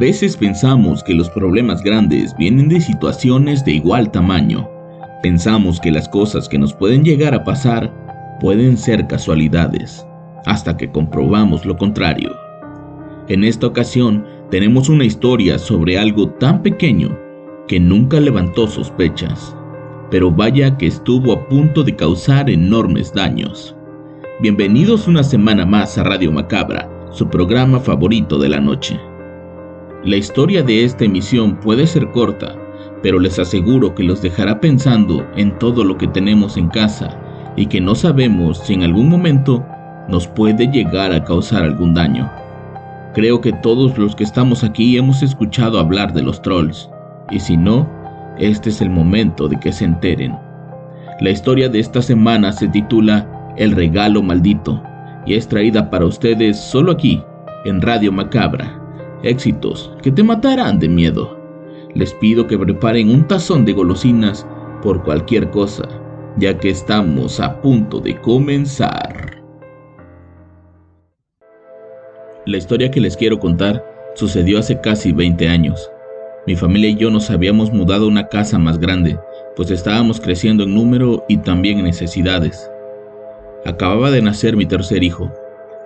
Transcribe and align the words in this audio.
Veces 0.00 0.34
pensamos 0.34 1.04
que 1.04 1.12
los 1.12 1.28
problemas 1.28 1.82
grandes 1.82 2.34
vienen 2.38 2.70
de 2.70 2.80
situaciones 2.80 3.62
de 3.66 3.72
igual 3.72 4.10
tamaño. 4.10 4.66
Pensamos 5.22 5.78
que 5.78 5.92
las 5.92 6.08
cosas 6.08 6.48
que 6.48 6.58
nos 6.58 6.72
pueden 6.72 7.04
llegar 7.04 7.34
a 7.34 7.44
pasar 7.44 7.92
pueden 8.40 8.78
ser 8.78 9.06
casualidades, 9.06 10.06
hasta 10.46 10.74
que 10.74 10.90
comprobamos 10.90 11.66
lo 11.66 11.76
contrario. 11.76 12.34
En 13.28 13.44
esta 13.44 13.66
ocasión 13.66 14.24
tenemos 14.50 14.88
una 14.88 15.04
historia 15.04 15.58
sobre 15.58 15.98
algo 15.98 16.30
tan 16.30 16.62
pequeño 16.62 17.16
que 17.68 17.78
nunca 17.78 18.18
levantó 18.20 18.66
sospechas, 18.68 19.54
pero 20.10 20.30
vaya 20.30 20.78
que 20.78 20.86
estuvo 20.86 21.34
a 21.34 21.46
punto 21.46 21.84
de 21.84 21.94
causar 21.94 22.48
enormes 22.48 23.12
daños. 23.12 23.76
Bienvenidos 24.40 25.06
una 25.06 25.22
semana 25.22 25.66
más 25.66 25.98
a 25.98 26.04
Radio 26.04 26.32
Macabra, 26.32 26.88
su 27.12 27.28
programa 27.28 27.78
favorito 27.78 28.38
de 28.38 28.48
la 28.48 28.60
noche. 28.60 28.98
La 30.02 30.16
historia 30.16 30.62
de 30.62 30.82
esta 30.82 31.04
emisión 31.04 31.56
puede 31.56 31.86
ser 31.86 32.10
corta, 32.10 32.54
pero 33.02 33.18
les 33.18 33.38
aseguro 33.38 33.94
que 33.94 34.02
los 34.02 34.22
dejará 34.22 34.58
pensando 34.58 35.26
en 35.36 35.58
todo 35.58 35.84
lo 35.84 35.98
que 35.98 36.08
tenemos 36.08 36.56
en 36.56 36.68
casa 36.68 37.18
y 37.54 37.66
que 37.66 37.82
no 37.82 37.94
sabemos 37.94 38.58
si 38.60 38.72
en 38.72 38.82
algún 38.82 39.10
momento 39.10 39.62
nos 40.08 40.26
puede 40.26 40.68
llegar 40.68 41.12
a 41.12 41.22
causar 41.22 41.64
algún 41.64 41.92
daño. 41.92 42.30
Creo 43.12 43.42
que 43.42 43.52
todos 43.52 43.98
los 43.98 44.16
que 44.16 44.24
estamos 44.24 44.64
aquí 44.64 44.96
hemos 44.96 45.22
escuchado 45.22 45.78
hablar 45.78 46.14
de 46.14 46.22
los 46.22 46.40
trolls, 46.40 46.88
y 47.30 47.38
si 47.38 47.58
no, 47.58 47.86
este 48.38 48.70
es 48.70 48.80
el 48.80 48.88
momento 48.88 49.48
de 49.48 49.60
que 49.60 49.70
se 49.70 49.84
enteren. 49.84 50.34
La 51.20 51.28
historia 51.28 51.68
de 51.68 51.78
esta 51.78 52.00
semana 52.00 52.52
se 52.52 52.68
titula 52.68 53.52
El 53.58 53.72
regalo 53.72 54.22
maldito 54.22 54.82
y 55.26 55.34
es 55.34 55.46
traída 55.46 55.90
para 55.90 56.06
ustedes 56.06 56.58
solo 56.58 56.92
aquí, 56.92 57.22
en 57.66 57.82
Radio 57.82 58.10
Macabra 58.10 58.79
éxitos 59.22 59.92
que 60.02 60.10
te 60.10 60.22
matarán 60.22 60.78
de 60.78 60.88
miedo. 60.88 61.38
Les 61.94 62.14
pido 62.14 62.46
que 62.46 62.58
preparen 62.58 63.10
un 63.10 63.26
tazón 63.26 63.64
de 63.64 63.72
golosinas 63.72 64.46
por 64.82 65.02
cualquier 65.02 65.50
cosa, 65.50 65.88
ya 66.36 66.56
que 66.58 66.70
estamos 66.70 67.40
a 67.40 67.60
punto 67.60 68.00
de 68.00 68.20
comenzar. 68.20 69.42
La 72.46 72.56
historia 72.56 72.90
que 72.90 73.00
les 73.00 73.16
quiero 73.16 73.38
contar 73.38 73.84
sucedió 74.14 74.58
hace 74.58 74.80
casi 74.80 75.12
20 75.12 75.48
años. 75.48 75.90
Mi 76.46 76.56
familia 76.56 76.88
y 76.88 76.96
yo 76.96 77.10
nos 77.10 77.30
habíamos 77.30 77.72
mudado 77.72 78.06
a 78.06 78.08
una 78.08 78.28
casa 78.28 78.58
más 78.58 78.78
grande, 78.78 79.18
pues 79.56 79.70
estábamos 79.70 80.20
creciendo 80.20 80.64
en 80.64 80.74
número 80.74 81.24
y 81.28 81.36
también 81.38 81.78
en 81.78 81.84
necesidades. 81.84 82.70
Acababa 83.66 84.10
de 84.10 84.22
nacer 84.22 84.56
mi 84.56 84.64
tercer 84.64 85.04
hijo, 85.04 85.30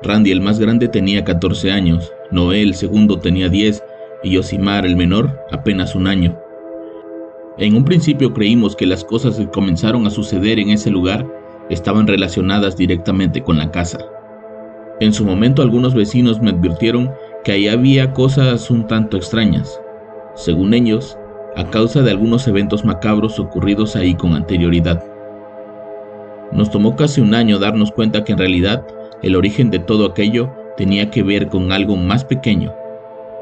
Randy 0.04 0.32
el 0.32 0.40
más 0.42 0.60
grande 0.60 0.86
tenía 0.86 1.24
14 1.24 1.70
años, 1.70 2.12
Noé 2.30 2.62
el 2.62 2.74
segundo 2.74 3.18
tenía 3.18 3.48
10 3.48 3.82
y 4.22 4.30
Yosimar 4.30 4.86
el 4.86 4.96
menor 4.96 5.38
apenas 5.50 5.94
un 5.94 6.06
año. 6.06 6.38
En 7.58 7.76
un 7.76 7.84
principio 7.84 8.32
creímos 8.32 8.74
que 8.74 8.86
las 8.86 9.04
cosas 9.04 9.36
que 9.36 9.48
comenzaron 9.48 10.06
a 10.06 10.10
suceder 10.10 10.58
en 10.58 10.70
ese 10.70 10.90
lugar 10.90 11.26
estaban 11.70 12.06
relacionadas 12.06 12.76
directamente 12.76 13.42
con 13.42 13.58
la 13.58 13.70
casa. 13.70 13.98
En 15.00 15.12
su 15.12 15.24
momento 15.24 15.62
algunos 15.62 15.94
vecinos 15.94 16.40
me 16.40 16.50
advirtieron 16.50 17.12
que 17.44 17.52
ahí 17.52 17.68
había 17.68 18.12
cosas 18.12 18.70
un 18.70 18.86
tanto 18.86 19.16
extrañas, 19.16 19.80
según 20.34 20.72
ellos, 20.72 21.18
a 21.56 21.68
causa 21.70 22.02
de 22.02 22.10
algunos 22.10 22.48
eventos 22.48 22.84
macabros 22.84 23.38
ocurridos 23.38 23.96
ahí 23.96 24.14
con 24.14 24.34
anterioridad. 24.34 25.04
Nos 26.52 26.70
tomó 26.70 26.96
casi 26.96 27.20
un 27.20 27.34
año 27.34 27.58
darnos 27.58 27.92
cuenta 27.92 28.24
que 28.24 28.32
en 28.32 28.38
realidad 28.38 28.86
el 29.22 29.36
origen 29.36 29.70
de 29.70 29.78
todo 29.78 30.06
aquello 30.06 30.50
tenía 30.76 31.10
que 31.10 31.22
ver 31.22 31.48
con 31.48 31.72
algo 31.72 31.96
más 31.96 32.24
pequeño, 32.24 32.74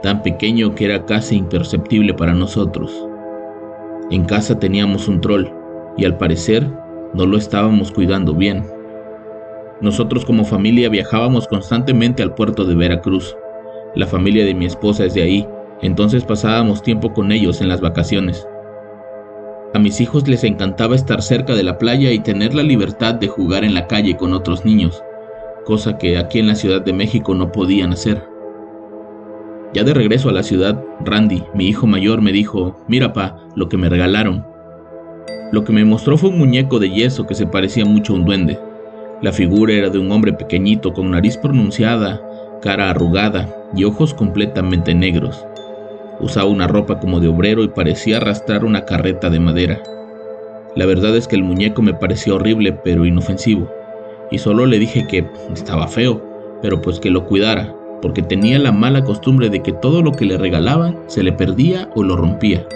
tan 0.02 0.22
pequeño 0.22 0.74
que 0.74 0.84
era 0.84 1.04
casi 1.06 1.36
imperceptible 1.36 2.12
para 2.14 2.34
nosotros. 2.34 2.92
En 4.10 4.24
casa 4.24 4.58
teníamos 4.58 5.08
un 5.08 5.20
troll 5.20 5.46
y 5.96 6.04
al 6.04 6.18
parecer 6.18 6.66
no 7.14 7.26
lo 7.26 7.38
estábamos 7.38 7.90
cuidando 7.90 8.34
bien. 8.34 8.64
Nosotros 9.80 10.24
como 10.24 10.44
familia 10.44 10.88
viajábamos 10.88 11.48
constantemente 11.48 12.22
al 12.22 12.34
puerto 12.34 12.64
de 12.64 12.74
Veracruz. 12.74 13.36
La 13.94 14.06
familia 14.06 14.44
de 14.44 14.54
mi 14.54 14.66
esposa 14.66 15.04
es 15.04 15.14
de 15.14 15.22
ahí, 15.22 15.48
entonces 15.80 16.24
pasábamos 16.24 16.82
tiempo 16.82 17.12
con 17.12 17.32
ellos 17.32 17.60
en 17.60 17.68
las 17.68 17.80
vacaciones. 17.80 18.46
A 19.74 19.78
mis 19.78 20.00
hijos 20.00 20.28
les 20.28 20.44
encantaba 20.44 20.94
estar 20.94 21.22
cerca 21.22 21.54
de 21.54 21.62
la 21.62 21.78
playa 21.78 22.12
y 22.12 22.18
tener 22.18 22.54
la 22.54 22.62
libertad 22.62 23.14
de 23.14 23.28
jugar 23.28 23.64
en 23.64 23.74
la 23.74 23.86
calle 23.86 24.16
con 24.16 24.34
otros 24.34 24.64
niños 24.66 25.02
cosa 25.64 25.98
que 25.98 26.18
aquí 26.18 26.38
en 26.38 26.48
la 26.48 26.54
Ciudad 26.54 26.82
de 26.82 26.92
México 26.92 27.34
no 27.34 27.52
podían 27.52 27.92
hacer. 27.92 28.22
Ya 29.72 29.84
de 29.84 29.94
regreso 29.94 30.28
a 30.28 30.32
la 30.32 30.42
ciudad, 30.42 30.82
Randy, 31.00 31.44
mi 31.54 31.66
hijo 31.66 31.86
mayor, 31.86 32.20
me 32.20 32.32
dijo, 32.32 32.76
mira 32.88 33.12
pa, 33.12 33.38
lo 33.56 33.68
que 33.68 33.78
me 33.78 33.88
regalaron. 33.88 34.44
Lo 35.50 35.64
que 35.64 35.72
me 35.72 35.84
mostró 35.84 36.18
fue 36.18 36.30
un 36.30 36.38
muñeco 36.38 36.78
de 36.78 36.90
yeso 36.90 37.26
que 37.26 37.34
se 37.34 37.46
parecía 37.46 37.84
mucho 37.84 38.12
a 38.12 38.16
un 38.16 38.24
duende. 38.24 38.58
La 39.22 39.32
figura 39.32 39.72
era 39.72 39.88
de 39.88 39.98
un 39.98 40.10
hombre 40.10 40.32
pequeñito 40.32 40.92
con 40.92 41.10
nariz 41.10 41.36
pronunciada, 41.36 42.20
cara 42.60 42.90
arrugada 42.90 43.48
y 43.74 43.84
ojos 43.84 44.12
completamente 44.12 44.94
negros. 44.94 45.46
Usaba 46.20 46.50
una 46.50 46.66
ropa 46.66 47.00
como 47.00 47.20
de 47.20 47.28
obrero 47.28 47.62
y 47.62 47.68
parecía 47.68 48.18
arrastrar 48.18 48.64
una 48.64 48.84
carreta 48.84 49.30
de 49.30 49.40
madera. 49.40 49.82
La 50.74 50.86
verdad 50.86 51.16
es 51.16 51.28
que 51.28 51.36
el 51.36 51.44
muñeco 51.44 51.82
me 51.82 51.94
pareció 51.94 52.36
horrible 52.36 52.72
pero 52.72 53.06
inofensivo 53.06 53.70
y 54.32 54.38
solo 54.38 54.66
le 54.66 54.78
dije 54.78 55.06
que 55.06 55.26
estaba 55.52 55.86
feo, 55.86 56.20
pero 56.62 56.80
pues 56.80 56.98
que 56.98 57.10
lo 57.10 57.26
cuidara, 57.26 57.76
porque 58.00 58.22
tenía 58.22 58.58
la 58.58 58.72
mala 58.72 59.04
costumbre 59.04 59.50
de 59.50 59.62
que 59.62 59.72
todo 59.72 60.02
lo 60.02 60.12
que 60.12 60.24
le 60.24 60.38
regalaban 60.38 60.98
se 61.06 61.22
le 61.22 61.32
perdía 61.32 61.90
o 61.94 62.02
lo 62.02 62.16
rompía. 62.16 62.66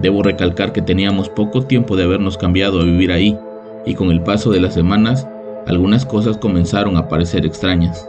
Debo 0.00 0.22
recalcar 0.22 0.72
que 0.72 0.82
teníamos 0.82 1.28
poco 1.28 1.62
tiempo 1.62 1.96
de 1.96 2.04
habernos 2.04 2.38
cambiado 2.38 2.80
a 2.80 2.84
vivir 2.84 3.10
ahí, 3.10 3.36
y 3.84 3.94
con 3.94 4.10
el 4.10 4.22
paso 4.22 4.50
de 4.50 4.60
las 4.60 4.74
semanas, 4.74 5.28
algunas 5.66 6.06
cosas 6.06 6.38
comenzaron 6.38 6.96
a 6.96 7.08
parecer 7.08 7.44
extrañas. 7.44 8.08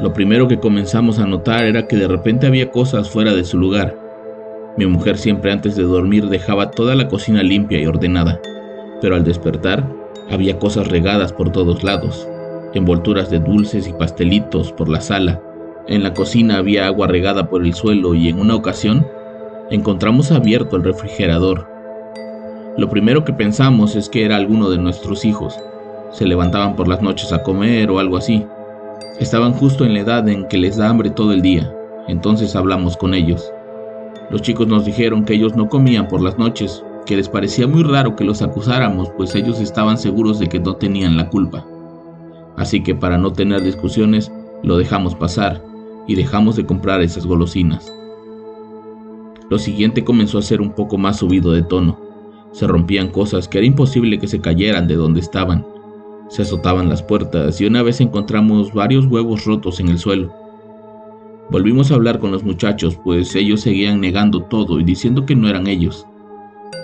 Lo 0.00 0.12
primero 0.12 0.48
que 0.48 0.58
comenzamos 0.58 1.20
a 1.20 1.26
notar 1.26 1.64
era 1.64 1.86
que 1.86 1.96
de 1.96 2.08
repente 2.08 2.48
había 2.48 2.70
cosas 2.72 3.08
fuera 3.08 3.32
de 3.32 3.44
su 3.44 3.56
lugar. 3.58 3.96
Mi 4.76 4.86
mujer 4.86 5.16
siempre 5.16 5.52
antes 5.52 5.76
de 5.76 5.84
dormir 5.84 6.28
dejaba 6.28 6.72
toda 6.72 6.96
la 6.96 7.06
cocina 7.06 7.42
limpia 7.44 7.80
y 7.80 7.86
ordenada, 7.86 8.40
pero 9.00 9.14
al 9.14 9.22
despertar 9.22 10.03
había 10.30 10.58
cosas 10.58 10.88
regadas 10.88 11.32
por 11.32 11.50
todos 11.50 11.84
lados, 11.84 12.28
envolturas 12.74 13.30
de 13.30 13.40
dulces 13.40 13.86
y 13.86 13.92
pastelitos 13.92 14.72
por 14.72 14.88
la 14.88 15.00
sala. 15.00 15.40
En 15.86 16.02
la 16.02 16.14
cocina 16.14 16.58
había 16.58 16.86
agua 16.86 17.06
regada 17.06 17.48
por 17.48 17.64
el 17.64 17.74
suelo 17.74 18.14
y 18.14 18.28
en 18.28 18.38
una 18.38 18.54
ocasión 18.54 19.06
encontramos 19.70 20.32
abierto 20.32 20.76
el 20.76 20.84
refrigerador. 20.84 21.66
Lo 22.76 22.88
primero 22.88 23.24
que 23.24 23.32
pensamos 23.32 23.94
es 23.96 24.08
que 24.08 24.24
era 24.24 24.36
alguno 24.36 24.70
de 24.70 24.78
nuestros 24.78 25.24
hijos. 25.24 25.58
Se 26.10 26.26
levantaban 26.26 26.74
por 26.74 26.88
las 26.88 27.02
noches 27.02 27.32
a 27.32 27.42
comer 27.42 27.90
o 27.90 27.98
algo 27.98 28.16
así. 28.16 28.44
Estaban 29.20 29.52
justo 29.52 29.84
en 29.84 29.94
la 29.94 30.00
edad 30.00 30.28
en 30.28 30.48
que 30.48 30.58
les 30.58 30.76
da 30.76 30.88
hambre 30.88 31.10
todo 31.10 31.32
el 31.32 31.42
día, 31.42 31.72
entonces 32.08 32.56
hablamos 32.56 32.96
con 32.96 33.14
ellos. 33.14 33.52
Los 34.30 34.42
chicos 34.42 34.66
nos 34.66 34.84
dijeron 34.84 35.24
que 35.24 35.34
ellos 35.34 35.54
no 35.54 35.68
comían 35.68 36.08
por 36.08 36.20
las 36.20 36.38
noches 36.38 36.82
que 37.06 37.16
les 37.16 37.28
parecía 37.28 37.66
muy 37.66 37.82
raro 37.82 38.16
que 38.16 38.24
los 38.24 38.42
acusáramos, 38.42 39.10
pues 39.16 39.34
ellos 39.34 39.60
estaban 39.60 39.98
seguros 39.98 40.38
de 40.38 40.48
que 40.48 40.60
no 40.60 40.76
tenían 40.76 41.16
la 41.16 41.28
culpa. 41.28 41.66
Así 42.56 42.82
que 42.82 42.94
para 42.94 43.18
no 43.18 43.32
tener 43.32 43.62
discusiones, 43.62 44.30
lo 44.62 44.78
dejamos 44.78 45.14
pasar 45.14 45.62
y 46.06 46.14
dejamos 46.14 46.56
de 46.56 46.66
comprar 46.66 47.02
esas 47.02 47.26
golosinas. 47.26 47.92
Lo 49.50 49.58
siguiente 49.58 50.04
comenzó 50.04 50.38
a 50.38 50.42
ser 50.42 50.60
un 50.60 50.72
poco 50.72 50.96
más 50.96 51.18
subido 51.18 51.52
de 51.52 51.62
tono. 51.62 51.98
Se 52.52 52.66
rompían 52.66 53.08
cosas 53.08 53.48
que 53.48 53.58
era 53.58 53.66
imposible 53.66 54.18
que 54.18 54.28
se 54.28 54.40
cayeran 54.40 54.88
de 54.88 54.94
donde 54.94 55.20
estaban. 55.20 55.66
Se 56.28 56.42
azotaban 56.42 56.88
las 56.88 57.02
puertas 57.02 57.60
y 57.60 57.66
una 57.66 57.82
vez 57.82 58.00
encontramos 58.00 58.72
varios 58.72 59.06
huevos 59.06 59.44
rotos 59.44 59.80
en 59.80 59.88
el 59.88 59.98
suelo. 59.98 60.32
Volvimos 61.50 61.90
a 61.90 61.96
hablar 61.96 62.20
con 62.20 62.32
los 62.32 62.42
muchachos, 62.42 62.98
pues 63.04 63.34
ellos 63.36 63.60
seguían 63.60 64.00
negando 64.00 64.42
todo 64.44 64.80
y 64.80 64.84
diciendo 64.84 65.26
que 65.26 65.36
no 65.36 65.48
eran 65.48 65.66
ellos. 65.66 66.06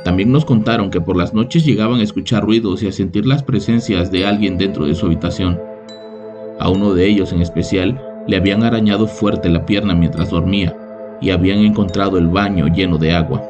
También 0.05 0.33
nos 0.33 0.45
contaron 0.45 0.91
que 0.91 1.01
por 1.01 1.17
las 1.17 1.35
noches 1.35 1.65
llegaban 1.65 2.01
a 2.01 2.03
escuchar 2.03 2.45
ruidos 2.45 2.83
y 2.83 2.89
a 2.89 2.93
sentir 2.93 3.27
las 3.27 3.43
presencias 3.43 4.11
de 4.11 4.27
alguien 4.27 4.59
dentro 4.59 4.87
de 4.87 4.95
su 4.95 5.07
habitación. 5.07 5.61
A 6.59 6.69
uno 6.69 6.95
de 6.95 7.07
ellos 7.07 7.33
en 7.33 7.43
especial 7.43 8.01
le 8.27 8.37
habían 8.37 8.63
arañado 8.65 9.07
fuerte 9.07 9.49
la 9.49 9.67
pierna 9.67 9.95
mientras 9.95 10.31
dormía 10.31 10.77
y 11.21 11.31
habían 11.31 11.59
encontrado 11.59 12.19
el 12.19 12.29
baño 12.29 12.67
lleno 12.69 12.99
de 12.99 13.13
agua. 13.13 13.43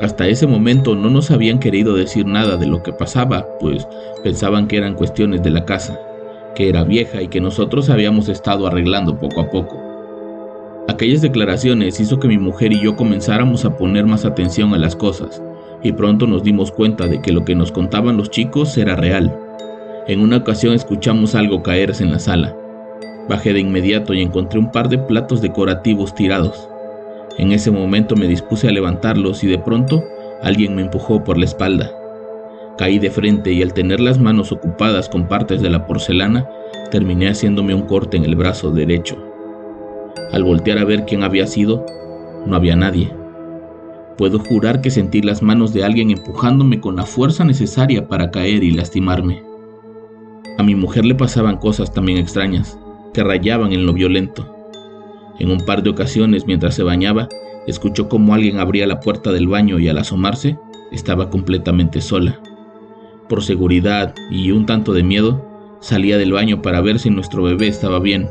Hasta 0.00 0.26
ese 0.26 0.46
momento 0.46 0.96
no 0.96 1.10
nos 1.10 1.30
habían 1.30 1.60
querido 1.60 1.94
decir 1.94 2.26
nada 2.26 2.56
de 2.56 2.66
lo 2.66 2.82
que 2.82 2.92
pasaba, 2.92 3.46
pues 3.60 3.86
pensaban 4.24 4.66
que 4.66 4.76
eran 4.76 4.94
cuestiones 4.94 5.42
de 5.42 5.50
la 5.50 5.64
casa, 5.64 5.98
que 6.54 6.68
era 6.68 6.82
vieja 6.84 7.22
y 7.22 7.28
que 7.28 7.40
nosotros 7.40 7.88
habíamos 7.88 8.28
estado 8.28 8.66
arreglando 8.66 9.18
poco 9.18 9.40
a 9.40 9.50
poco. 9.50 9.91
Aquellas 10.88 11.22
declaraciones 11.22 12.00
hizo 12.00 12.18
que 12.18 12.26
mi 12.26 12.38
mujer 12.38 12.72
y 12.72 12.80
yo 12.80 12.96
comenzáramos 12.96 13.64
a 13.64 13.76
poner 13.76 14.04
más 14.04 14.24
atención 14.24 14.74
a 14.74 14.78
las 14.78 14.96
cosas, 14.96 15.40
y 15.80 15.92
pronto 15.92 16.26
nos 16.26 16.42
dimos 16.42 16.72
cuenta 16.72 17.06
de 17.06 17.22
que 17.22 17.30
lo 17.30 17.44
que 17.44 17.54
nos 17.54 17.70
contaban 17.70 18.16
los 18.16 18.30
chicos 18.30 18.76
era 18.76 18.96
real. 18.96 19.32
En 20.08 20.20
una 20.20 20.38
ocasión 20.38 20.74
escuchamos 20.74 21.36
algo 21.36 21.62
caerse 21.62 22.02
en 22.02 22.10
la 22.10 22.18
sala. 22.18 22.56
Bajé 23.28 23.52
de 23.52 23.60
inmediato 23.60 24.12
y 24.12 24.22
encontré 24.22 24.58
un 24.58 24.72
par 24.72 24.88
de 24.88 24.98
platos 24.98 25.40
decorativos 25.40 26.16
tirados. 26.16 26.68
En 27.38 27.52
ese 27.52 27.70
momento 27.70 28.16
me 28.16 28.26
dispuse 28.26 28.66
a 28.66 28.72
levantarlos 28.72 29.44
y 29.44 29.46
de 29.46 29.58
pronto 29.58 30.02
alguien 30.42 30.74
me 30.74 30.82
empujó 30.82 31.22
por 31.22 31.38
la 31.38 31.44
espalda. 31.44 31.92
Caí 32.76 32.98
de 32.98 33.10
frente 33.10 33.52
y 33.52 33.62
al 33.62 33.72
tener 33.72 34.00
las 34.00 34.18
manos 34.18 34.50
ocupadas 34.50 35.08
con 35.08 35.28
partes 35.28 35.62
de 35.62 35.70
la 35.70 35.86
porcelana, 35.86 36.48
terminé 36.90 37.28
haciéndome 37.28 37.72
un 37.72 37.82
corte 37.82 38.16
en 38.16 38.24
el 38.24 38.34
brazo 38.34 38.72
derecho. 38.72 39.31
Al 40.32 40.44
voltear 40.44 40.78
a 40.78 40.84
ver 40.84 41.04
quién 41.04 41.22
había 41.22 41.46
sido, 41.46 41.84
no 42.46 42.56
había 42.56 42.74
nadie. 42.74 43.12
Puedo 44.16 44.38
jurar 44.38 44.80
que 44.80 44.90
sentí 44.90 45.20
las 45.20 45.42
manos 45.42 45.74
de 45.74 45.84
alguien 45.84 46.10
empujándome 46.10 46.80
con 46.80 46.96
la 46.96 47.04
fuerza 47.04 47.44
necesaria 47.44 48.08
para 48.08 48.30
caer 48.30 48.64
y 48.64 48.70
lastimarme. 48.70 49.42
A 50.58 50.62
mi 50.62 50.74
mujer 50.74 51.04
le 51.04 51.14
pasaban 51.14 51.58
cosas 51.58 51.92
también 51.92 52.18
extrañas, 52.18 52.78
que 53.12 53.22
rayaban 53.22 53.72
en 53.72 53.84
lo 53.84 53.92
violento. 53.92 54.56
En 55.38 55.50
un 55.50 55.64
par 55.66 55.82
de 55.82 55.90
ocasiones, 55.90 56.46
mientras 56.46 56.74
se 56.74 56.82
bañaba, 56.82 57.28
escuchó 57.66 58.08
cómo 58.08 58.34
alguien 58.34 58.58
abría 58.58 58.86
la 58.86 59.00
puerta 59.00 59.32
del 59.32 59.48
baño 59.48 59.78
y 59.78 59.88
al 59.88 59.98
asomarse, 59.98 60.58
estaba 60.92 61.28
completamente 61.28 62.00
sola. 62.00 62.40
Por 63.28 63.42
seguridad 63.42 64.14
y 64.30 64.50
un 64.50 64.66
tanto 64.66 64.92
de 64.92 65.02
miedo, 65.02 65.44
salía 65.80 66.16
del 66.16 66.32
baño 66.32 66.62
para 66.62 66.80
ver 66.80 66.98
si 66.98 67.10
nuestro 67.10 67.42
bebé 67.42 67.68
estaba 67.68 67.98
bien, 67.98 68.28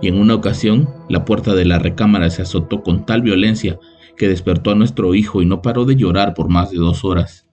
y 0.00 0.08
en 0.08 0.18
una 0.18 0.34
ocasión 0.34 0.88
la 1.08 1.24
puerta 1.24 1.54
de 1.54 1.64
la 1.64 1.78
recámara 1.78 2.30
se 2.30 2.42
azotó 2.42 2.82
con 2.82 3.06
tal 3.06 3.22
violencia 3.22 3.78
que 4.16 4.28
despertó 4.28 4.70
a 4.70 4.74
nuestro 4.74 5.14
hijo 5.14 5.42
y 5.42 5.46
no 5.46 5.62
paró 5.62 5.84
de 5.84 5.96
llorar 5.96 6.34
por 6.34 6.48
más 6.48 6.70
de 6.70 6.78
dos 6.78 7.04
horas. 7.04 7.46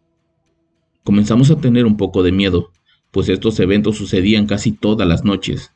Comenzamos 1.03 1.51
a 1.51 1.57
tener 1.57 1.85
un 1.85 1.97
poco 1.97 2.23
de 2.23 2.31
miedo, 2.31 2.71
pues 3.11 3.29
estos 3.29 3.59
eventos 3.59 3.97
sucedían 3.97 4.47
casi 4.47 4.71
todas 4.71 5.07
las 5.07 5.23
noches. 5.23 5.71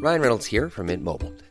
Ryan 0.00 0.22
Reynolds. 0.22 1.49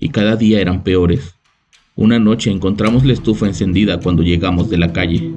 Y 0.00 0.10
cada 0.10 0.36
día 0.36 0.60
eran 0.60 0.84
peores. 0.84 1.34
Una 1.96 2.20
noche 2.20 2.50
encontramos 2.50 3.04
la 3.04 3.12
estufa 3.12 3.46
encendida 3.46 3.98
cuando 3.98 4.22
llegamos 4.22 4.70
de 4.70 4.78
la 4.78 4.92
calle. 4.92 5.32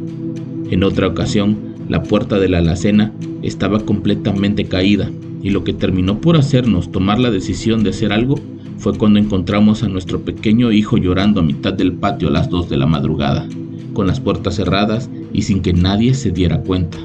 En 0.70 0.84
otra 0.84 1.08
ocasión, 1.08 1.58
la 1.90 2.04
puerta 2.04 2.40
de 2.40 2.48
la 2.48 2.60
alacena 2.60 3.12
estaba 3.42 3.80
completamente 3.80 4.66
caída 4.66 5.10
y 5.42 5.50
lo 5.50 5.64
que 5.64 5.74
terminó 5.74 6.22
por 6.22 6.38
hacernos 6.38 6.92
tomar 6.92 7.20
la 7.20 7.32
decisión 7.32 7.84
de 7.84 7.90
hacer 7.90 8.14
algo 8.14 8.36
fue 8.78 8.98
cuando 8.98 9.20
encontramos 9.20 9.82
a 9.84 9.88
nuestro 9.88 10.22
pequeño 10.22 10.72
hijo 10.72 10.98
llorando 10.98 11.40
a 11.40 11.44
mitad 11.44 11.74
del 11.74 11.94
patio 11.94 12.28
a 12.28 12.32
las 12.32 12.50
2 12.50 12.70
de 12.70 12.78
la 12.78 12.86
madrugada, 12.86 13.48
con 13.94 14.08
las 14.08 14.20
puertas 14.20 14.56
cerradas 14.56 15.10
y 15.34 15.42
sin 15.42 15.62
que 15.62 15.74
nadie 15.74 16.14
se 16.14 16.32
diera 16.32 16.62
cuenta. 16.62 17.00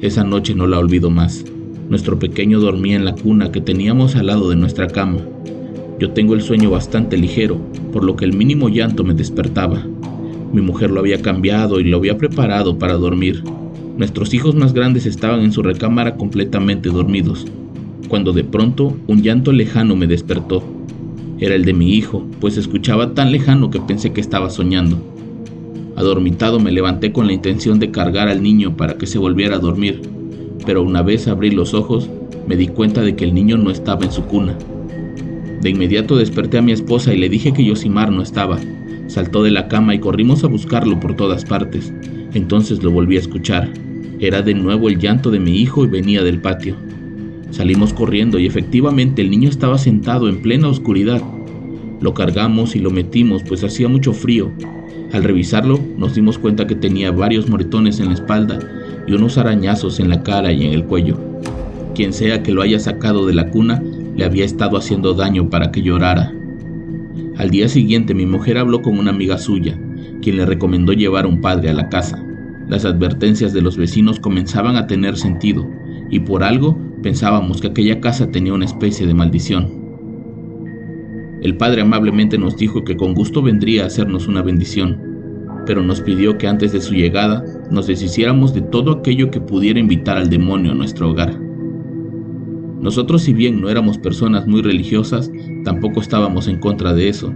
Esa 0.00 0.24
noche 0.24 0.54
no 0.54 0.66
la 0.66 0.78
olvido 0.78 1.10
más. 1.10 1.44
Nuestro 1.88 2.18
pequeño 2.18 2.60
dormía 2.60 2.96
en 2.96 3.04
la 3.06 3.14
cuna 3.14 3.50
que 3.50 3.60
teníamos 3.62 4.14
al 4.14 4.26
lado 4.26 4.50
de 4.50 4.56
nuestra 4.56 4.86
cama. 4.86 5.18
Yo 5.98 6.12
tengo 6.12 6.34
el 6.34 6.42
sueño 6.42 6.70
bastante 6.70 7.16
ligero, 7.16 7.58
por 7.92 8.04
lo 8.04 8.14
que 8.14 8.24
el 8.24 8.32
mínimo 8.32 8.68
llanto 8.68 9.02
me 9.02 9.14
despertaba. 9.14 9.84
Mi 10.52 10.60
mujer 10.60 10.92
lo 10.92 11.00
había 11.00 11.20
cambiado 11.20 11.80
y 11.80 11.84
lo 11.84 11.96
había 11.96 12.16
preparado 12.16 12.78
para 12.78 12.94
dormir. 12.94 13.42
Nuestros 13.96 14.32
hijos 14.32 14.54
más 14.54 14.72
grandes 14.72 15.06
estaban 15.06 15.40
en 15.40 15.50
su 15.50 15.60
recámara 15.60 16.14
completamente 16.14 16.88
dormidos, 16.88 17.46
cuando 18.08 18.32
de 18.32 18.44
pronto 18.44 18.96
un 19.08 19.22
llanto 19.22 19.50
lejano 19.50 19.96
me 19.96 20.06
despertó. 20.06 20.62
Era 21.40 21.56
el 21.56 21.64
de 21.64 21.74
mi 21.74 21.94
hijo, 21.94 22.24
pues 22.40 22.56
escuchaba 22.58 23.14
tan 23.14 23.32
lejano 23.32 23.70
que 23.70 23.80
pensé 23.80 24.12
que 24.12 24.20
estaba 24.20 24.50
soñando. 24.50 24.98
Adormitado 25.96 26.60
me 26.60 26.70
levanté 26.70 27.10
con 27.10 27.26
la 27.26 27.32
intención 27.32 27.80
de 27.80 27.90
cargar 27.90 28.28
al 28.28 28.40
niño 28.40 28.76
para 28.76 28.96
que 28.98 29.08
se 29.08 29.18
volviera 29.18 29.56
a 29.56 29.60
dormir, 29.60 30.02
pero 30.64 30.84
una 30.84 31.02
vez 31.02 31.26
abrí 31.26 31.50
los 31.50 31.74
ojos 31.74 32.08
me 32.46 32.56
di 32.56 32.68
cuenta 32.68 33.02
de 33.02 33.16
que 33.16 33.24
el 33.24 33.34
niño 33.34 33.58
no 33.58 33.70
estaba 33.72 34.04
en 34.04 34.12
su 34.12 34.22
cuna. 34.22 34.56
De 35.60 35.70
inmediato 35.70 36.16
desperté 36.16 36.58
a 36.58 36.62
mi 36.62 36.72
esposa 36.72 37.12
y 37.12 37.18
le 37.18 37.28
dije 37.28 37.52
que 37.52 37.64
Yosimar 37.64 38.12
no 38.12 38.22
estaba. 38.22 38.58
Saltó 39.08 39.42
de 39.42 39.50
la 39.50 39.68
cama 39.68 39.94
y 39.94 39.98
corrimos 39.98 40.44
a 40.44 40.48
buscarlo 40.48 41.00
por 41.00 41.16
todas 41.16 41.44
partes. 41.44 41.92
Entonces 42.34 42.82
lo 42.82 42.90
volví 42.90 43.16
a 43.16 43.20
escuchar. 43.20 43.68
Era 44.20 44.42
de 44.42 44.54
nuevo 44.54 44.88
el 44.88 44.98
llanto 44.98 45.30
de 45.30 45.40
mi 45.40 45.60
hijo 45.60 45.84
y 45.84 45.88
venía 45.88 46.22
del 46.22 46.40
patio. 46.40 46.76
Salimos 47.50 47.92
corriendo 47.92 48.38
y 48.38 48.46
efectivamente 48.46 49.22
el 49.22 49.30
niño 49.30 49.48
estaba 49.48 49.78
sentado 49.78 50.28
en 50.28 50.42
plena 50.42 50.68
oscuridad. 50.68 51.22
Lo 52.00 52.14
cargamos 52.14 52.76
y 52.76 52.78
lo 52.78 52.90
metimos 52.90 53.42
pues 53.42 53.64
hacía 53.64 53.88
mucho 53.88 54.12
frío. 54.12 54.52
Al 55.12 55.24
revisarlo 55.24 55.80
nos 55.96 56.14
dimos 56.14 56.38
cuenta 56.38 56.66
que 56.66 56.74
tenía 56.74 57.10
varios 57.10 57.48
moretones 57.48 57.98
en 57.98 58.08
la 58.08 58.14
espalda 58.14 58.58
y 59.06 59.12
unos 59.14 59.38
arañazos 59.38 59.98
en 59.98 60.10
la 60.10 60.22
cara 60.22 60.52
y 60.52 60.66
en 60.66 60.72
el 60.72 60.84
cuello. 60.84 61.18
Quien 61.94 62.12
sea 62.12 62.42
que 62.42 62.52
lo 62.52 62.62
haya 62.62 62.78
sacado 62.78 63.26
de 63.26 63.34
la 63.34 63.50
cuna 63.50 63.82
le 64.18 64.24
había 64.24 64.44
estado 64.44 64.76
haciendo 64.76 65.14
daño 65.14 65.48
para 65.48 65.70
que 65.70 65.80
llorara. 65.80 66.34
Al 67.36 67.50
día 67.50 67.68
siguiente 67.68 68.14
mi 68.14 68.26
mujer 68.26 68.58
habló 68.58 68.82
con 68.82 68.98
una 68.98 69.10
amiga 69.10 69.38
suya, 69.38 69.78
quien 70.20 70.36
le 70.36 70.44
recomendó 70.44 70.92
llevar 70.92 71.24
a 71.24 71.28
un 71.28 71.40
padre 71.40 71.70
a 71.70 71.72
la 71.72 71.88
casa. 71.88 72.20
Las 72.68 72.84
advertencias 72.84 73.52
de 73.52 73.62
los 73.62 73.76
vecinos 73.76 74.18
comenzaban 74.18 74.74
a 74.74 74.88
tener 74.88 75.16
sentido, 75.16 75.64
y 76.10 76.18
por 76.18 76.42
algo 76.42 76.76
pensábamos 77.00 77.60
que 77.60 77.68
aquella 77.68 78.00
casa 78.00 78.28
tenía 78.28 78.54
una 78.54 78.64
especie 78.64 79.06
de 79.06 79.14
maldición. 79.14 79.68
El 81.40 81.56
padre 81.56 81.82
amablemente 81.82 82.38
nos 82.38 82.56
dijo 82.56 82.82
que 82.82 82.96
con 82.96 83.14
gusto 83.14 83.40
vendría 83.40 83.84
a 83.84 83.86
hacernos 83.86 84.26
una 84.26 84.42
bendición, 84.42 84.98
pero 85.64 85.80
nos 85.80 86.00
pidió 86.00 86.38
que 86.38 86.48
antes 86.48 86.72
de 86.72 86.80
su 86.80 86.94
llegada 86.94 87.44
nos 87.70 87.86
deshiciéramos 87.86 88.52
de 88.52 88.62
todo 88.62 88.90
aquello 88.90 89.30
que 89.30 89.40
pudiera 89.40 89.78
invitar 89.78 90.16
al 90.16 90.28
demonio 90.28 90.72
a 90.72 90.74
nuestro 90.74 91.08
hogar. 91.08 91.47
Nosotros 92.80 93.22
si 93.22 93.32
bien 93.32 93.60
no 93.60 93.68
éramos 93.68 93.98
personas 93.98 94.46
muy 94.46 94.62
religiosas, 94.62 95.30
tampoco 95.64 96.00
estábamos 96.00 96.46
en 96.46 96.58
contra 96.58 96.94
de 96.94 97.08
eso, 97.08 97.32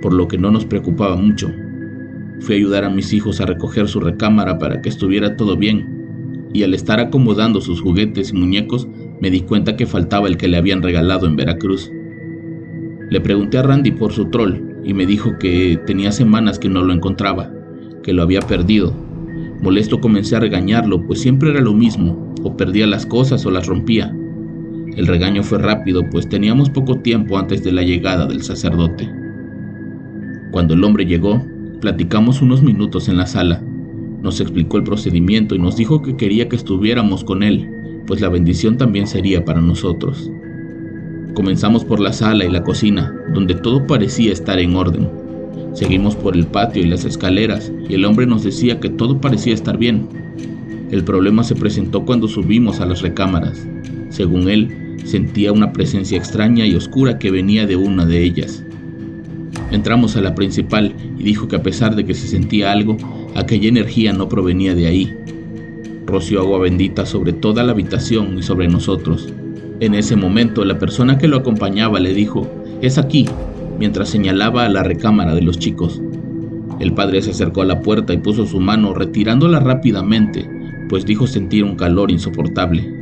por 0.00 0.12
lo 0.12 0.28
que 0.28 0.38
no 0.38 0.50
nos 0.50 0.64
preocupaba 0.64 1.16
mucho. 1.16 1.50
Fui 2.40 2.54
a 2.54 2.58
ayudar 2.58 2.84
a 2.84 2.90
mis 2.90 3.12
hijos 3.12 3.40
a 3.40 3.46
recoger 3.46 3.88
su 3.88 4.00
recámara 4.00 4.58
para 4.58 4.80
que 4.80 4.88
estuviera 4.88 5.36
todo 5.36 5.56
bien, 5.56 6.48
y 6.54 6.62
al 6.62 6.72
estar 6.72 7.00
acomodando 7.00 7.60
sus 7.60 7.80
juguetes 7.80 8.30
y 8.30 8.34
muñecos 8.34 8.88
me 9.20 9.30
di 9.30 9.40
cuenta 9.40 9.76
que 9.76 9.86
faltaba 9.86 10.28
el 10.28 10.36
que 10.36 10.48
le 10.48 10.56
habían 10.56 10.82
regalado 10.82 11.26
en 11.26 11.36
Veracruz. 11.36 11.90
Le 13.10 13.20
pregunté 13.20 13.58
a 13.58 13.62
Randy 13.62 13.90
por 13.90 14.12
su 14.12 14.26
troll 14.26 14.54
y 14.84 14.94
me 14.94 15.06
dijo 15.06 15.38
que 15.38 15.78
tenía 15.86 16.12
semanas 16.12 16.58
que 16.58 16.68
no 16.68 16.82
lo 16.82 16.92
encontraba, 16.92 17.50
que 18.02 18.12
lo 18.12 18.22
había 18.22 18.40
perdido. 18.40 18.94
Molesto 19.60 20.00
comencé 20.00 20.36
a 20.36 20.40
regañarlo, 20.40 21.06
pues 21.06 21.20
siempre 21.20 21.50
era 21.50 21.60
lo 21.60 21.74
mismo, 21.74 22.34
o 22.42 22.56
perdía 22.56 22.86
las 22.86 23.04
cosas 23.04 23.44
o 23.44 23.50
las 23.50 23.66
rompía. 23.66 24.14
El 24.96 25.06
regaño 25.06 25.42
fue 25.42 25.58
rápido, 25.58 26.08
pues 26.10 26.28
teníamos 26.28 26.70
poco 26.70 26.98
tiempo 26.98 27.38
antes 27.38 27.62
de 27.62 27.72
la 27.72 27.82
llegada 27.82 28.26
del 28.26 28.42
sacerdote. 28.42 29.08
Cuando 30.50 30.74
el 30.74 30.82
hombre 30.82 31.06
llegó, 31.06 31.44
platicamos 31.80 32.42
unos 32.42 32.62
minutos 32.62 33.08
en 33.08 33.16
la 33.16 33.26
sala. 33.26 33.62
Nos 34.22 34.40
explicó 34.40 34.76
el 34.78 34.84
procedimiento 34.84 35.54
y 35.54 35.58
nos 35.58 35.76
dijo 35.76 36.02
que 36.02 36.16
quería 36.16 36.48
que 36.48 36.56
estuviéramos 36.56 37.22
con 37.22 37.42
él, 37.42 38.02
pues 38.06 38.20
la 38.20 38.28
bendición 38.28 38.76
también 38.76 39.06
sería 39.06 39.44
para 39.44 39.60
nosotros. 39.60 40.30
Comenzamos 41.34 41.84
por 41.84 42.00
la 42.00 42.12
sala 42.12 42.44
y 42.44 42.50
la 42.50 42.64
cocina, 42.64 43.14
donde 43.32 43.54
todo 43.54 43.86
parecía 43.86 44.32
estar 44.32 44.58
en 44.58 44.74
orden. 44.74 45.08
Seguimos 45.74 46.16
por 46.16 46.34
el 46.34 46.46
patio 46.46 46.82
y 46.82 46.86
las 46.86 47.04
escaleras, 47.04 47.70
y 47.88 47.94
el 47.94 48.04
hombre 48.04 48.26
nos 48.26 48.42
decía 48.42 48.80
que 48.80 48.88
todo 48.88 49.20
parecía 49.20 49.54
estar 49.54 49.78
bien. 49.78 50.08
El 50.90 51.04
problema 51.04 51.44
se 51.44 51.54
presentó 51.54 52.04
cuando 52.04 52.26
subimos 52.26 52.80
a 52.80 52.86
las 52.86 53.02
recámaras. 53.02 53.64
Según 54.10 54.48
él, 54.48 54.96
sentía 55.04 55.52
una 55.52 55.72
presencia 55.72 56.18
extraña 56.18 56.66
y 56.66 56.74
oscura 56.74 57.18
que 57.18 57.30
venía 57.30 57.66
de 57.66 57.76
una 57.76 58.04
de 58.04 58.22
ellas. 58.22 58.64
Entramos 59.70 60.16
a 60.16 60.20
la 60.20 60.34
principal 60.34 60.94
y 61.18 61.22
dijo 61.22 61.48
que 61.48 61.56
a 61.56 61.62
pesar 61.62 61.94
de 61.94 62.04
que 62.04 62.14
se 62.14 62.26
sentía 62.26 62.72
algo, 62.72 62.96
aquella 63.34 63.68
energía 63.68 64.12
no 64.12 64.28
provenía 64.28 64.74
de 64.74 64.86
ahí. 64.86 65.14
Roció 66.06 66.40
agua 66.40 66.60
bendita 66.60 67.04
sobre 67.04 67.32
toda 67.32 67.62
la 67.62 67.72
habitación 67.72 68.38
y 68.38 68.42
sobre 68.42 68.68
nosotros. 68.68 69.32
En 69.80 69.94
ese 69.94 70.16
momento 70.16 70.64
la 70.64 70.78
persona 70.78 71.18
que 71.18 71.28
lo 71.28 71.36
acompañaba 71.36 72.00
le 72.00 72.14
dijo, 72.14 72.50
es 72.80 72.96
aquí, 72.98 73.26
mientras 73.78 74.08
señalaba 74.08 74.64
a 74.64 74.68
la 74.68 74.82
recámara 74.82 75.34
de 75.34 75.42
los 75.42 75.58
chicos. 75.58 76.00
El 76.80 76.94
padre 76.94 77.22
se 77.22 77.32
acercó 77.32 77.62
a 77.62 77.66
la 77.66 77.80
puerta 77.80 78.14
y 78.14 78.18
puso 78.18 78.46
su 78.46 78.60
mano 78.60 78.94
retirándola 78.94 79.60
rápidamente, 79.60 80.48
pues 80.88 81.04
dijo 81.04 81.26
sentir 81.26 81.64
un 81.64 81.76
calor 81.76 82.10
insoportable. 82.10 82.97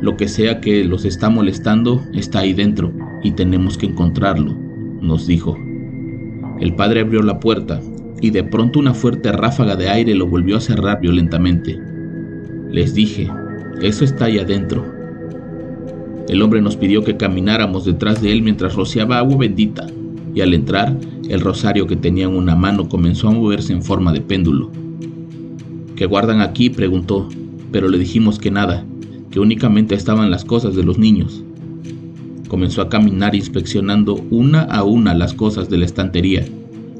Lo 0.00 0.16
que 0.16 0.28
sea 0.28 0.60
que 0.60 0.84
los 0.84 1.04
está 1.04 1.30
molestando 1.30 2.02
está 2.12 2.40
ahí 2.40 2.52
dentro 2.52 2.92
y 3.22 3.30
tenemos 3.32 3.78
que 3.78 3.86
encontrarlo, 3.86 4.54
nos 5.00 5.26
dijo. 5.26 5.56
El 6.60 6.74
padre 6.74 7.00
abrió 7.00 7.22
la 7.22 7.40
puerta 7.40 7.80
y 8.20 8.30
de 8.30 8.44
pronto 8.44 8.78
una 8.78 8.94
fuerte 8.94 9.32
ráfaga 9.32 9.76
de 9.76 9.88
aire 9.88 10.14
lo 10.14 10.26
volvió 10.26 10.56
a 10.56 10.60
cerrar 10.60 11.00
violentamente. 11.00 11.78
Les 12.70 12.94
dije, 12.94 13.30
eso 13.82 14.04
está 14.04 14.26
ahí 14.26 14.38
adentro. 14.38 14.84
El 16.28 16.42
hombre 16.42 16.60
nos 16.60 16.76
pidió 16.76 17.04
que 17.04 17.16
camináramos 17.16 17.84
detrás 17.84 18.20
de 18.20 18.32
él 18.32 18.42
mientras 18.42 18.74
rociaba 18.74 19.18
agua 19.18 19.36
bendita, 19.38 19.86
y 20.34 20.40
al 20.40 20.52
entrar, 20.52 20.96
el 21.28 21.40
rosario 21.40 21.86
que 21.86 21.96
tenía 21.96 22.24
en 22.24 22.36
una 22.36 22.56
mano 22.56 22.88
comenzó 22.88 23.28
a 23.28 23.32
moverse 23.32 23.72
en 23.72 23.82
forma 23.82 24.12
de 24.12 24.20
péndulo. 24.20 24.70
¿Qué 25.94 26.04
guardan 26.04 26.40
aquí? 26.40 26.68
preguntó, 26.68 27.28
pero 27.70 27.88
le 27.88 27.98
dijimos 27.98 28.38
que 28.38 28.50
nada, 28.50 28.84
que 29.36 29.40
únicamente 29.40 29.94
estaban 29.94 30.30
las 30.30 30.46
cosas 30.46 30.74
de 30.76 30.82
los 30.82 30.96
niños. 30.96 31.44
Comenzó 32.48 32.80
a 32.80 32.88
caminar 32.88 33.34
inspeccionando 33.34 34.14
una 34.30 34.62
a 34.62 34.82
una 34.82 35.12
las 35.12 35.34
cosas 35.34 35.68
de 35.68 35.76
la 35.76 35.84
estantería, 35.84 36.46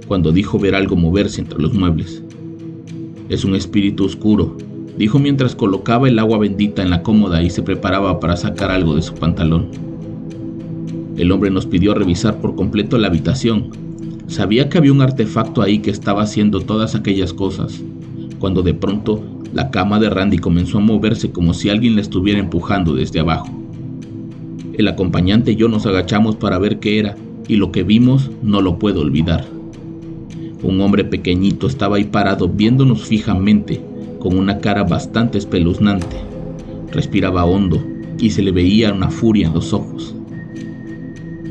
cuando 0.07 0.33
dijo 0.33 0.59
ver 0.59 0.75
algo 0.75 0.97
moverse 0.97 1.41
entre 1.41 1.63
los 1.63 1.73
muebles. 1.73 2.23
Es 3.31 3.47
un 3.47 3.55
espíritu 3.55 4.05
oscuro, 4.05 4.55
dijo 4.99 5.19
mientras 5.19 5.57
colocaba 5.57 6.09
el 6.09 6.19
agua 6.19 6.37
bendita 6.37 6.83
en 6.83 6.91
la 6.91 7.03
cómoda 7.03 7.43
y 7.43 7.49
se 7.49 7.63
preparaba 7.63 8.21
para 8.21 8.37
sacar 8.37 8.71
algo 8.71 8.95
de 8.95 9.01
su 9.01 9.15
pantalón. 9.15 9.69
El 11.17 11.33
hombre 11.33 11.51
nos 11.51 11.65
pidió 11.65 11.95
revisar 11.95 12.43
por 12.43 12.55
completo 12.55 12.99
la 12.99 13.09
habitación. 13.09 13.71
Sabía 14.27 14.69
que 14.69 14.77
había 14.77 14.93
un 14.93 15.01
artefacto 15.01 15.63
ahí 15.63 15.79
que 15.79 15.91
estaba 15.91 16.25
haciendo 16.25 16.61
todas 16.61 16.95
aquellas 16.95 17.33
cosas, 17.33 17.83
cuando 18.39 18.61
de 18.61 18.75
pronto 18.75 19.23
la 19.55 19.71
cama 19.71 19.99
de 19.99 20.11
Randy 20.11 20.39
comenzó 20.39 20.79
a 20.79 20.83
moverse 20.83 21.31
como 21.31 21.55
si 21.55 21.69
alguien 21.69 21.95
la 21.95 22.03
estuviera 22.03 22.39
empujando 22.39 22.95
desde 22.95 23.21
abajo. 23.21 23.49
El 24.75 24.89
acompañante 24.89 25.53
y 25.53 25.57
yo 25.57 25.69
nos 25.69 25.87
agachamos 25.87 26.37
para 26.37 26.59
ver 26.59 26.79
qué 26.79 26.99
era, 26.99 27.17
y 27.49 27.57
lo 27.57 27.73
que 27.73 27.83
vimos 27.83 28.31
no 28.43 28.61
lo 28.61 28.79
puedo 28.79 29.01
olvidar. 29.01 29.47
Un 30.63 30.81
hombre 30.81 31.05
pequeñito 31.05 31.67
estaba 31.67 31.97
ahí 31.97 32.05
parado 32.05 32.49
viéndonos 32.49 33.05
fijamente, 33.05 33.81
con 34.19 34.39
una 34.39 34.59
cara 34.59 34.85
bastante 34.85 35.39
espeluznante. 35.39 36.17
Respiraba 36.93 37.45
hondo 37.45 37.83
y 38.19 38.31
se 38.31 38.43
le 38.43 38.51
veía 38.51 38.93
una 38.93 39.11
furia 39.11 39.47
en 39.47 39.55
los 39.55 39.73
ojos. 39.73 40.15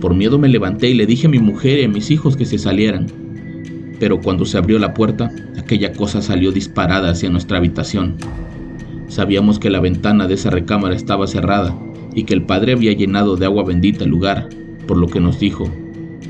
Por 0.02 0.14
miedo 0.14 0.38
me 0.38 0.50
levanté 0.50 0.90
y 0.90 0.94
le 0.94 1.06
dije 1.06 1.28
a 1.28 1.30
mi 1.30 1.40
mujer 1.40 1.80
y 1.80 1.84
a 1.86 1.90
mis 1.90 2.12
hijos 2.12 2.36
que 2.36 2.46
se 2.46 2.58
salieran, 2.58 3.08
pero 4.00 4.20
cuando 4.20 4.46
se 4.46 4.58
abrió 4.58 4.78
la 4.78 4.94
puerta, 4.94 5.32
aquella 5.66 5.94
cosa 5.94 6.22
salió 6.22 6.52
disparada 6.52 7.10
hacia 7.10 7.32
nuestra 7.32 7.58
habitación. 7.58 8.18
Sabíamos 9.08 9.58
que 9.58 9.72
la 9.72 9.80
ventana 9.80 10.28
de 10.28 10.36
esa 10.36 10.52
recámara 10.52 10.94
estaba 10.94 11.26
cerrada 11.26 11.76
y 12.14 12.26
que 12.26 12.36
el 12.36 12.44
padre 12.44 12.74
había 12.74 12.94
llenado 12.94 13.36
de 13.36 13.48
agua 13.48 13.64
bendita 13.64 14.04
el 14.04 14.12
lugar, 14.12 14.48
por 14.88 14.98
lo 14.98 15.08
que 15.08 15.20
nos 15.20 15.40
dijo, 15.40 15.68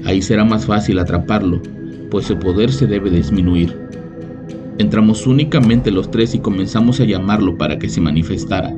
ahí 0.05 0.21
será 0.21 0.45
más 0.45 0.65
fácil 0.65 0.99
atraparlo, 0.99 1.61
pues 2.09 2.27
su 2.27 2.39
poder 2.39 2.71
se 2.71 2.87
debe 2.87 3.09
disminuir. 3.09 3.77
Entramos 4.77 5.27
únicamente 5.27 5.91
los 5.91 6.09
tres 6.09 6.33
y 6.33 6.39
comenzamos 6.39 7.01
a 7.01 7.05
llamarlo 7.05 7.57
para 7.57 7.77
que 7.77 7.89
se 7.89 7.99
manifestara. 7.99 8.73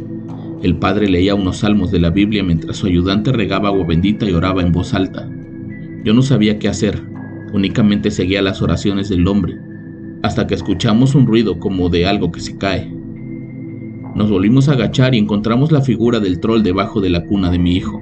El 0.63 0.77
padre 0.77 1.07
leía 1.07 1.35
unos 1.35 1.57
salmos 1.57 1.91
de 1.91 1.99
la 1.99 2.09
Biblia 2.09 2.43
mientras 2.43 2.77
su 2.77 2.87
ayudante 2.87 3.31
regaba 3.31 3.69
agua 3.69 3.85
bendita 3.85 4.25
y 4.25 4.33
oraba 4.33 4.63
en 4.63 4.71
voz 4.71 4.95
alta. 4.95 5.29
Yo 6.03 6.15
no 6.15 6.23
sabía 6.23 6.57
qué 6.57 6.67
hacer, 6.67 6.99
únicamente 7.53 8.09
seguía 8.09 8.41
las 8.41 8.63
oraciones 8.63 9.07
del 9.09 9.27
hombre, 9.27 9.66
hasta 10.23 10.47
que 10.47 10.55
escuchamos 10.55 11.15
un 11.15 11.27
ruido 11.27 11.59
como 11.59 11.89
de 11.89 12.05
algo 12.05 12.31
que 12.31 12.39
se 12.39 12.57
cae. 12.57 12.91
Nos 14.15 14.31
volvimos 14.31 14.67
a 14.67 14.73
agachar 14.73 15.13
y 15.13 15.19
encontramos 15.19 15.71
la 15.71 15.81
figura 15.81 16.19
del 16.19 16.39
troll 16.39 16.63
debajo 16.63 17.01
de 17.01 17.09
la 17.09 17.25
cuna 17.25 17.51
de 17.51 17.59
mi 17.59 17.75
hijo. 17.75 18.01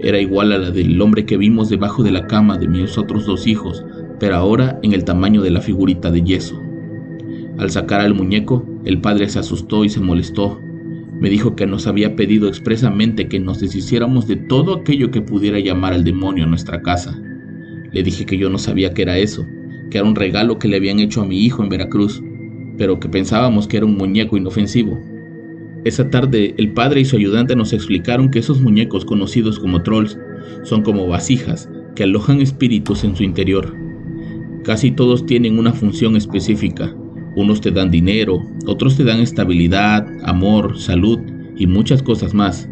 Era 0.00 0.18
igual 0.20 0.52
a 0.52 0.58
la 0.58 0.70
del 0.70 1.00
hombre 1.00 1.24
que 1.24 1.36
vimos 1.36 1.68
debajo 1.68 2.02
de 2.02 2.10
la 2.10 2.26
cama 2.26 2.58
de 2.58 2.68
mis 2.68 2.98
otros 2.98 3.24
dos 3.24 3.46
hijos, 3.46 3.84
pero 4.18 4.36
ahora 4.36 4.78
en 4.82 4.92
el 4.92 5.04
tamaño 5.04 5.40
de 5.40 5.50
la 5.50 5.60
figurita 5.60 6.10
de 6.10 6.22
yeso. 6.22 6.60
Al 7.58 7.70
sacar 7.70 8.00
al 8.00 8.14
muñeco, 8.14 8.66
el 8.84 9.00
padre 9.00 9.28
se 9.28 9.38
asustó 9.38 9.84
y 9.84 9.88
se 9.88 10.00
molestó. 10.00 10.60
Me 11.20 11.30
dijo 11.30 11.54
que 11.54 11.66
nos 11.66 11.86
había 11.86 12.16
pedido 12.16 12.48
expresamente 12.48 13.28
que 13.28 13.38
nos 13.38 13.60
deshiciéramos 13.60 14.26
de 14.26 14.36
todo 14.36 14.74
aquello 14.74 15.10
que 15.10 15.22
pudiera 15.22 15.60
llamar 15.60 15.92
al 15.92 16.04
demonio 16.04 16.44
a 16.44 16.48
nuestra 16.48 16.82
casa. 16.82 17.18
Le 17.92 18.02
dije 18.02 18.26
que 18.26 18.36
yo 18.36 18.50
no 18.50 18.58
sabía 18.58 18.92
qué 18.92 19.02
era 19.02 19.18
eso, 19.18 19.46
que 19.92 19.98
era 19.98 20.08
un 20.08 20.16
regalo 20.16 20.58
que 20.58 20.68
le 20.68 20.78
habían 20.78 21.00
hecho 21.00 21.20
a 21.20 21.26
mi 21.26 21.44
hijo 21.44 21.62
en 21.62 21.68
Veracruz, 21.68 22.22
pero 22.78 22.98
que 22.98 23.10
pensábamos 23.10 23.68
que 23.68 23.76
era 23.76 23.84
un 23.84 23.98
muñeco 23.98 24.38
inofensivo. 24.38 24.98
Esa 25.84 26.08
tarde 26.08 26.54
el 26.56 26.72
padre 26.72 27.02
y 27.02 27.04
su 27.04 27.16
ayudante 27.16 27.54
nos 27.54 27.74
explicaron 27.74 28.30
que 28.30 28.38
esos 28.38 28.62
muñecos 28.62 29.04
conocidos 29.04 29.58
como 29.58 29.82
trolls 29.82 30.18
son 30.62 30.80
como 30.80 31.06
vasijas 31.06 31.68
que 31.94 32.04
alojan 32.04 32.40
espíritus 32.40 33.04
en 33.04 33.14
su 33.14 33.22
interior. 33.22 33.76
Casi 34.64 34.92
todos 34.92 35.26
tienen 35.26 35.58
una 35.58 35.74
función 35.74 36.16
específica, 36.16 36.96
unos 37.36 37.60
te 37.60 37.70
dan 37.70 37.90
dinero, 37.90 38.42
otros 38.66 38.96
te 38.96 39.04
dan 39.04 39.20
estabilidad, 39.20 40.06
amor, 40.24 40.78
salud 40.78 41.18
y 41.54 41.66
muchas 41.66 42.02
cosas 42.02 42.32
más, 42.32 42.66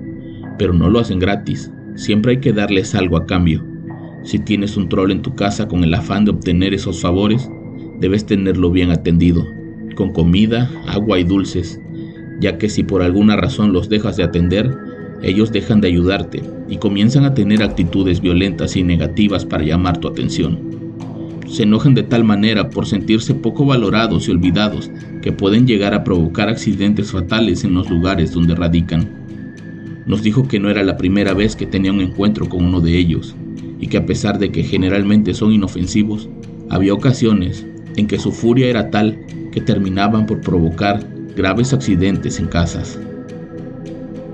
pero 0.59 0.73
no 0.73 0.89
lo 0.89 1.01
hacen 1.01 1.19
gratis, 1.19 1.71
siempre 1.97 2.33
hay 2.33 2.41
que 2.41 2.55
darles 2.55 2.95
algo 2.95 3.19
a 3.19 3.27
cambio. 3.27 3.70
Si 4.23 4.39
tienes 4.39 4.77
un 4.77 4.89
troll 4.89 5.11
en 5.11 5.23
tu 5.23 5.35
casa 5.35 5.69
con 5.69 5.85
el 5.85 5.95
afán 5.95 6.25
de 6.25 6.33
obtener 6.33 6.75
esos 6.75 7.01
favores, 7.01 7.51
debes 7.99 8.27
tenerlo 8.27 8.71
bien 8.71 8.91
atendido, 8.91 9.47
con 9.95 10.13
comida, 10.13 10.71
agua 10.87 11.19
y 11.19 11.25
dulces, 11.25 11.81
ya 12.41 12.59
que 12.59 12.69
si 12.69 12.83
por 12.83 13.03
alguna 13.03 13.37
razón 13.37 13.73
los 13.73 13.89
dejas 13.89 14.17
de 14.17 14.25
atender, 14.25 14.77
ellos 15.23 15.53
dejan 15.53 15.81
de 15.81 15.89
ayudarte 15.89 16.43
y 16.69 16.77
comienzan 16.77 17.25
a 17.25 17.35
tener 17.35 17.63
actitudes 17.63 18.21
violentas 18.21 18.77
y 18.77 18.83
negativas 18.83 19.45
para 19.45 19.65
llamar 19.65 19.99
tu 19.99 20.09
atención 20.09 20.71
se 21.51 21.65
enojan 21.65 21.95
de 21.95 22.05
tal 22.05 22.23
manera 22.23 22.71
por 22.71 22.87
sentirse 22.87 23.35
poco 23.35 23.67
valorados 23.67 24.29
y 24.29 24.31
olvidados 24.31 24.91
que 25.21 25.33
pueden 25.33 25.67
llegar 25.67 25.95
a 25.95 26.05
provocar 26.05 26.49
accidentes 26.49 27.11
fatales 27.11 27.65
en 27.65 27.75
los 27.75 27.91
lugares 27.91 28.33
donde 28.33 28.55
radican. 28.55 29.11
Nos 30.07 30.23
dijo 30.23 30.47
que 30.47 30.61
no 30.61 30.71
era 30.71 30.85
la 30.85 30.97
primera 30.97 31.35
vez 31.35 31.57
que 31.57 31.67
tenía 31.67 31.93
un 31.93 32.01
encuentro 32.01 32.49
con 32.49 32.65
uno 32.65 32.81
de 32.81 32.97
ellos 32.97 33.35
y 33.81 33.87
que 33.89 33.97
a 33.97 34.07
pesar 34.07 34.39
de 34.39 34.51
que 34.51 34.63
generalmente 34.63 35.35
son 35.35 35.53
inofensivos, 35.53 36.29
había 36.69 36.95
ocasiones 36.95 37.67
en 37.97 38.07
que 38.07 38.19
su 38.19 38.33
furia 38.33 38.69
era 38.69 38.91
tal 38.91 39.19
que 39.53 39.61
terminaban 39.61 40.27
por 40.27 40.41
provocar 40.41 41.05
graves 41.37 41.73
accidentes 41.73 42.39
en 42.39 42.47
casas. 42.47 42.99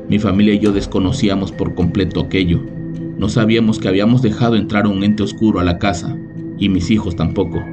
Mi 0.09 0.19
familia 0.19 0.55
y 0.55 0.59
yo 0.59 0.73
desconocíamos 0.73 1.53
por 1.53 1.75
completo 1.75 2.21
aquello. 2.21 2.61
No 3.19 3.29
sabíamos 3.29 3.79
que 3.79 3.89
habíamos 3.89 4.23
dejado 4.23 4.57
entrar 4.57 4.87
un 4.87 5.03
ente 5.03 5.23
oscuro 5.23 5.59
a 5.59 5.65
la 5.65 5.79
casa 5.79 6.17
y 6.59 6.69
mis 6.69 6.91
hijos 6.91 7.17
tampoco. 7.17 7.65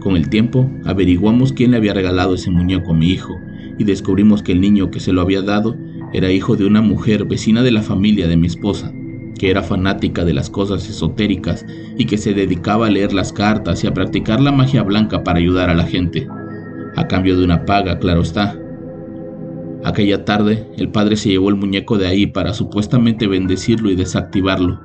Con 0.00 0.16
el 0.16 0.28
tiempo, 0.28 0.70
averiguamos 0.84 1.52
quién 1.52 1.72
le 1.72 1.78
había 1.78 1.94
regalado 1.94 2.34
ese 2.34 2.50
muñeco 2.50 2.92
a 2.92 2.94
mi 2.94 3.10
hijo 3.10 3.36
y 3.78 3.84
descubrimos 3.84 4.42
que 4.42 4.52
el 4.52 4.60
niño 4.60 4.90
que 4.90 5.00
se 5.00 5.12
lo 5.12 5.22
había 5.22 5.42
dado 5.42 5.76
era 6.12 6.30
hijo 6.30 6.56
de 6.56 6.66
una 6.66 6.82
mujer 6.82 7.24
vecina 7.24 7.62
de 7.62 7.72
la 7.72 7.82
familia 7.82 8.28
de 8.28 8.36
mi 8.36 8.46
esposa, 8.46 8.92
que 9.38 9.50
era 9.50 9.62
fanática 9.62 10.24
de 10.24 10.34
las 10.34 10.50
cosas 10.50 10.88
esotéricas 10.88 11.64
y 11.96 12.06
que 12.06 12.18
se 12.18 12.34
dedicaba 12.34 12.86
a 12.86 12.90
leer 12.90 13.12
las 13.12 13.32
cartas 13.32 13.82
y 13.84 13.86
a 13.86 13.94
practicar 13.94 14.40
la 14.40 14.52
magia 14.52 14.82
blanca 14.82 15.22
para 15.24 15.38
ayudar 15.38 15.70
a 15.70 15.74
la 15.74 15.84
gente, 15.84 16.26
a 16.96 17.06
cambio 17.06 17.36
de 17.36 17.44
una 17.44 17.64
paga, 17.64 17.98
claro 17.98 18.22
está. 18.22 18.58
Aquella 19.84 20.24
tarde, 20.24 20.66
el 20.78 20.88
padre 20.88 21.16
se 21.16 21.28
llevó 21.28 21.50
el 21.50 21.56
muñeco 21.56 21.98
de 21.98 22.06
ahí 22.06 22.26
para 22.26 22.54
supuestamente 22.54 23.26
bendecirlo 23.26 23.90
y 23.90 23.94
desactivarlo, 23.94 24.80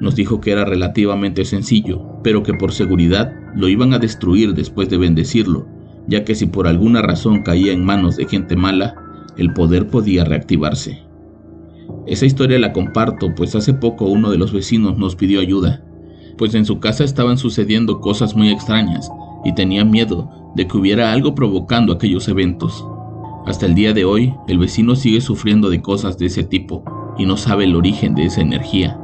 nos 0.00 0.16
dijo 0.16 0.40
que 0.40 0.50
era 0.50 0.64
relativamente 0.64 1.44
sencillo, 1.44 2.02
pero 2.22 2.42
que 2.42 2.54
por 2.54 2.72
seguridad 2.72 3.32
lo 3.54 3.68
iban 3.68 3.92
a 3.92 3.98
destruir 3.98 4.54
después 4.54 4.88
de 4.88 4.98
bendecirlo, 4.98 5.66
ya 6.08 6.24
que 6.24 6.34
si 6.34 6.46
por 6.46 6.66
alguna 6.66 7.00
razón 7.00 7.42
caía 7.42 7.72
en 7.72 7.84
manos 7.84 8.16
de 8.16 8.26
gente 8.26 8.56
mala, 8.56 8.96
el 9.36 9.52
poder 9.52 9.86
podía 9.86 10.24
reactivarse. 10.24 11.03
Esa 12.06 12.26
historia 12.26 12.58
la 12.58 12.74
comparto, 12.74 13.34
pues 13.34 13.54
hace 13.54 13.72
poco 13.72 14.04
uno 14.04 14.30
de 14.30 14.36
los 14.36 14.52
vecinos 14.52 14.98
nos 14.98 15.16
pidió 15.16 15.40
ayuda, 15.40 15.82
pues 16.36 16.54
en 16.54 16.66
su 16.66 16.78
casa 16.78 17.02
estaban 17.02 17.38
sucediendo 17.38 18.00
cosas 18.00 18.36
muy 18.36 18.50
extrañas 18.50 19.10
y 19.42 19.54
tenía 19.54 19.86
miedo 19.86 20.28
de 20.54 20.68
que 20.68 20.76
hubiera 20.76 21.12
algo 21.12 21.34
provocando 21.34 21.94
aquellos 21.94 22.28
eventos. 22.28 22.86
Hasta 23.46 23.64
el 23.64 23.74
día 23.74 23.94
de 23.94 24.04
hoy, 24.04 24.34
el 24.48 24.58
vecino 24.58 24.96
sigue 24.96 25.22
sufriendo 25.22 25.70
de 25.70 25.80
cosas 25.80 26.18
de 26.18 26.26
ese 26.26 26.44
tipo 26.44 26.84
y 27.16 27.24
no 27.24 27.38
sabe 27.38 27.64
el 27.64 27.74
origen 27.74 28.14
de 28.14 28.26
esa 28.26 28.42
energía. 28.42 29.00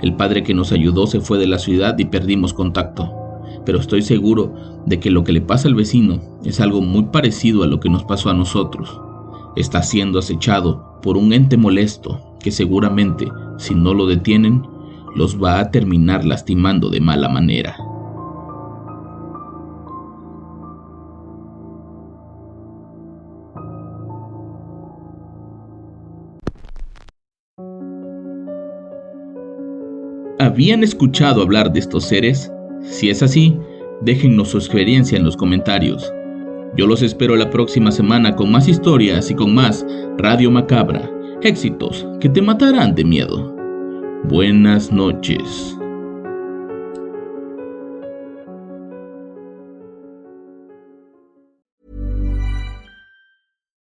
El 0.00 0.16
padre 0.16 0.42
que 0.42 0.54
nos 0.54 0.72
ayudó 0.72 1.06
se 1.06 1.20
fue 1.20 1.38
de 1.38 1.46
la 1.46 1.58
ciudad 1.58 1.98
y 1.98 2.06
perdimos 2.06 2.54
contacto, 2.54 3.12
pero 3.66 3.78
estoy 3.78 4.00
seguro 4.00 4.54
de 4.86 4.98
que 4.98 5.10
lo 5.10 5.24
que 5.24 5.32
le 5.32 5.42
pasa 5.42 5.68
al 5.68 5.74
vecino 5.74 6.20
es 6.42 6.58
algo 6.60 6.80
muy 6.80 7.04
parecido 7.04 7.64
a 7.64 7.66
lo 7.66 7.80
que 7.80 7.90
nos 7.90 8.04
pasó 8.04 8.30
a 8.30 8.34
nosotros. 8.34 8.98
Está 9.56 9.82
siendo 9.82 10.18
acechado 10.18 10.98
por 11.02 11.18
un 11.18 11.34
ente 11.34 11.58
molesto 11.58 12.29
que 12.40 12.50
seguramente, 12.50 13.30
si 13.58 13.74
no 13.74 13.94
lo 13.94 14.06
detienen, 14.06 14.62
los 15.14 15.40
va 15.40 15.60
a 15.60 15.70
terminar 15.70 16.24
lastimando 16.24 16.88
de 16.90 17.00
mala 17.00 17.28
manera. 17.28 17.76
¿Habían 30.38 30.82
escuchado 30.82 31.42
hablar 31.42 31.70
de 31.70 31.80
estos 31.80 32.04
seres? 32.04 32.50
Si 32.82 33.10
es 33.10 33.22
así, 33.22 33.58
déjennos 34.00 34.48
su 34.48 34.56
experiencia 34.56 35.18
en 35.18 35.24
los 35.24 35.36
comentarios. 35.36 36.10
Yo 36.76 36.86
los 36.86 37.02
espero 37.02 37.36
la 37.36 37.50
próxima 37.50 37.92
semana 37.92 38.34
con 38.36 38.50
más 38.50 38.66
historias 38.66 39.30
y 39.30 39.34
con 39.34 39.54
más 39.54 39.84
Radio 40.16 40.50
Macabra 40.50 41.19
éxitos 41.42 42.06
que 42.20 42.28
te 42.28 42.42
matarán 42.42 42.94
de 42.94 43.04
miedo. 43.04 43.54
Buenas 44.24 44.92
noches. 44.92 45.79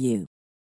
you. 0.00 0.26